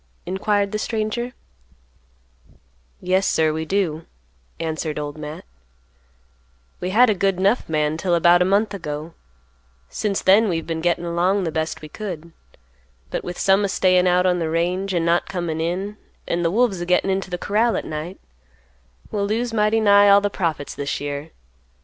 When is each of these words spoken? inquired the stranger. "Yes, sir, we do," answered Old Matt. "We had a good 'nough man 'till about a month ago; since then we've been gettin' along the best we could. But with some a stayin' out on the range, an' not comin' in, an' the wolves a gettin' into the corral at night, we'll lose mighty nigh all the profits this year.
inquired 0.25 0.71
the 0.71 0.79
stranger. 0.79 1.33
"Yes, 2.99 3.27
sir, 3.27 3.53
we 3.53 3.65
do," 3.65 4.07
answered 4.59 4.97
Old 4.97 5.15
Matt. 5.15 5.45
"We 6.79 6.89
had 6.89 7.11
a 7.11 7.13
good 7.13 7.39
'nough 7.39 7.69
man 7.69 7.97
'till 7.97 8.15
about 8.15 8.41
a 8.41 8.45
month 8.45 8.73
ago; 8.73 9.13
since 9.89 10.23
then 10.23 10.49
we've 10.49 10.65
been 10.65 10.81
gettin' 10.81 11.05
along 11.05 11.43
the 11.43 11.51
best 11.51 11.83
we 11.83 11.87
could. 11.87 12.31
But 13.11 13.23
with 13.23 13.37
some 13.37 13.63
a 13.63 13.69
stayin' 13.69 14.07
out 14.07 14.25
on 14.25 14.39
the 14.39 14.49
range, 14.49 14.91
an' 14.95 15.05
not 15.05 15.29
comin' 15.29 15.61
in, 15.61 15.97
an' 16.27 16.41
the 16.41 16.49
wolves 16.49 16.81
a 16.81 16.87
gettin' 16.87 17.11
into 17.11 17.29
the 17.29 17.37
corral 17.37 17.77
at 17.77 17.85
night, 17.85 18.19
we'll 19.11 19.27
lose 19.27 19.53
mighty 19.53 19.79
nigh 19.79 20.09
all 20.09 20.19
the 20.19 20.31
profits 20.31 20.73
this 20.73 20.99
year. 20.99 21.29